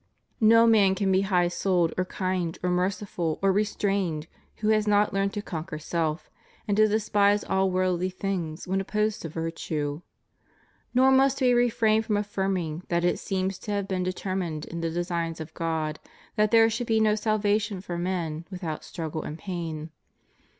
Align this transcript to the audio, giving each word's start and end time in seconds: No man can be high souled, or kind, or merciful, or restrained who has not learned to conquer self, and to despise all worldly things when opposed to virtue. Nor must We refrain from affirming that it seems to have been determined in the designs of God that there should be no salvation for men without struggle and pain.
No 0.39 0.65
man 0.65 0.95
can 0.95 1.11
be 1.11 1.21
high 1.21 1.47
souled, 1.47 1.93
or 1.95 2.05
kind, 2.05 2.57
or 2.63 2.71
merciful, 2.71 3.37
or 3.43 3.51
restrained 3.51 4.25
who 4.55 4.69
has 4.69 4.87
not 4.87 5.13
learned 5.13 5.31
to 5.33 5.43
conquer 5.43 5.77
self, 5.77 6.27
and 6.67 6.75
to 6.77 6.87
despise 6.87 7.43
all 7.43 7.69
worldly 7.69 8.09
things 8.09 8.67
when 8.67 8.81
opposed 8.81 9.21
to 9.21 9.29
virtue. 9.29 10.01
Nor 10.95 11.11
must 11.11 11.39
We 11.39 11.53
refrain 11.53 12.01
from 12.01 12.17
affirming 12.17 12.81
that 12.89 13.05
it 13.05 13.19
seems 13.19 13.59
to 13.59 13.71
have 13.73 13.87
been 13.87 14.01
determined 14.01 14.65
in 14.65 14.81
the 14.81 14.89
designs 14.89 15.39
of 15.39 15.53
God 15.53 15.99
that 16.35 16.49
there 16.49 16.67
should 16.67 16.87
be 16.87 16.99
no 16.99 17.13
salvation 17.13 17.79
for 17.79 17.95
men 17.99 18.45
without 18.49 18.83
struggle 18.83 19.21
and 19.21 19.37
pain. 19.37 19.91